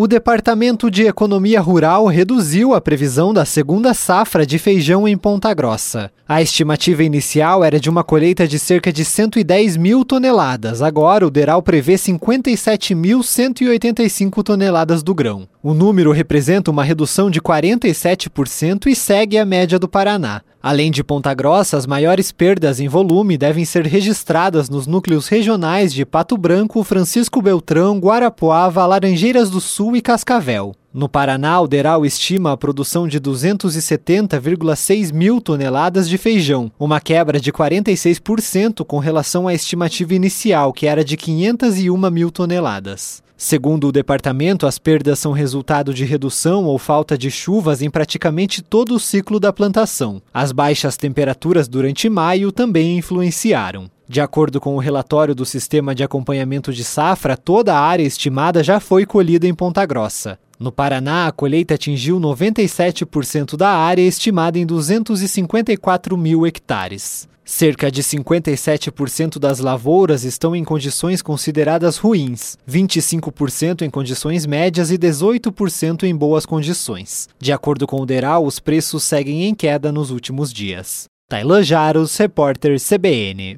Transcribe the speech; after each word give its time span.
O 0.00 0.08
Departamento 0.08 0.90
de 0.90 1.02
Economia 1.02 1.60
Rural 1.60 2.06
reduziu 2.06 2.72
a 2.72 2.80
previsão 2.80 3.34
da 3.34 3.44
segunda 3.44 3.92
safra 3.92 4.46
de 4.46 4.58
feijão 4.58 5.06
em 5.06 5.14
Ponta 5.14 5.52
Grossa. 5.52 6.10
A 6.26 6.40
estimativa 6.40 7.04
inicial 7.04 7.62
era 7.62 7.78
de 7.78 7.90
uma 7.90 8.02
colheita 8.02 8.48
de 8.48 8.58
cerca 8.58 8.90
de 8.90 9.04
110 9.04 9.76
mil 9.76 10.02
toneladas. 10.02 10.80
Agora, 10.80 11.26
o 11.26 11.30
DERAL 11.30 11.62
prevê 11.62 11.96
57.185 11.96 14.42
toneladas 14.42 15.02
do 15.02 15.14
grão. 15.14 15.46
O 15.62 15.74
número 15.74 16.12
representa 16.12 16.70
uma 16.70 16.82
redução 16.82 17.30
de 17.30 17.38
47% 17.38 18.86
e 18.86 18.96
segue 18.96 19.36
a 19.36 19.44
média 19.44 19.78
do 19.78 19.86
Paraná. 19.86 20.40
Além 20.62 20.90
de 20.90 21.02
Ponta 21.02 21.32
Grossa, 21.32 21.78
as 21.78 21.86
maiores 21.86 22.30
perdas 22.30 22.80
em 22.80 22.88
volume 22.88 23.38
devem 23.38 23.64
ser 23.64 23.86
registradas 23.86 24.68
nos 24.68 24.86
núcleos 24.86 25.26
regionais 25.26 25.90
de 25.90 26.04
Pato 26.04 26.36
Branco, 26.36 26.84
Francisco 26.84 27.40
Beltrão, 27.40 27.98
Guarapuava, 27.98 28.84
Laranjeiras 28.84 29.48
do 29.48 29.58
Sul 29.58 29.96
e 29.96 30.02
Cascavel. 30.02 30.74
No 30.92 31.08
Paraná, 31.08 31.58
o 31.62 31.66
Deral 31.66 32.04
estima 32.04 32.52
a 32.52 32.56
produção 32.58 33.08
de 33.08 33.18
270,6 33.18 35.14
mil 35.14 35.40
toneladas 35.40 36.06
de 36.06 36.18
feijão, 36.18 36.70
uma 36.78 37.00
quebra 37.00 37.40
de 37.40 37.50
46% 37.50 38.84
com 38.84 38.98
relação 38.98 39.48
à 39.48 39.54
estimativa 39.54 40.14
inicial, 40.14 40.74
que 40.74 40.86
era 40.86 41.02
de 41.02 41.16
501 41.16 42.10
mil 42.10 42.30
toneladas. 42.30 43.22
Segundo 43.42 43.88
o 43.88 43.92
departamento, 43.92 44.66
as 44.66 44.78
perdas 44.78 45.18
são 45.18 45.32
resultado 45.32 45.94
de 45.94 46.04
redução 46.04 46.66
ou 46.66 46.78
falta 46.78 47.16
de 47.16 47.30
chuvas 47.30 47.80
em 47.80 47.88
praticamente 47.88 48.60
todo 48.60 48.94
o 48.94 49.00
ciclo 49.00 49.40
da 49.40 49.50
plantação. 49.50 50.20
As 50.32 50.52
baixas 50.52 50.98
temperaturas 50.98 51.66
durante 51.66 52.06
maio 52.10 52.52
também 52.52 52.98
influenciaram. 52.98 53.90
De 54.06 54.20
acordo 54.20 54.60
com 54.60 54.76
o 54.76 54.78
relatório 54.78 55.34
do 55.34 55.46
Sistema 55.46 55.94
de 55.94 56.04
Acompanhamento 56.04 56.70
de 56.70 56.84
Safra, 56.84 57.34
toda 57.34 57.74
a 57.74 57.80
área 57.80 58.02
estimada 58.02 58.62
já 58.62 58.78
foi 58.78 59.06
colhida 59.06 59.46
em 59.46 59.54
Ponta 59.54 59.86
Grossa. 59.86 60.38
No 60.60 60.70
Paraná, 60.70 61.26
a 61.26 61.32
colheita 61.32 61.72
atingiu 61.72 62.20
97% 62.20 63.56
da 63.56 63.70
área, 63.70 64.02
estimada 64.02 64.58
em 64.58 64.66
254 64.66 66.18
mil 66.18 66.46
hectares. 66.46 67.26
Cerca 67.42 67.90
de 67.90 68.02
57% 68.02 69.38
das 69.38 69.58
lavouras 69.58 70.22
estão 70.22 70.54
em 70.54 70.62
condições 70.62 71.22
consideradas 71.22 71.96
ruins, 71.96 72.58
25% 72.68 73.80
em 73.80 73.88
condições 73.88 74.44
médias 74.44 74.90
e 74.90 74.98
18% 74.98 76.02
em 76.02 76.14
boas 76.14 76.44
condições. 76.44 77.26
De 77.38 77.52
acordo 77.52 77.86
com 77.86 78.02
o 78.02 78.06
DERAL, 78.06 78.44
os 78.44 78.60
preços 78.60 79.02
seguem 79.02 79.44
em 79.44 79.54
queda 79.54 79.90
nos 79.90 80.10
últimos 80.10 80.52
dias. 80.52 81.06
Tailan 81.26 81.62
Jaros, 81.62 82.16
repórter 82.18 82.76
CBN. 82.78 83.56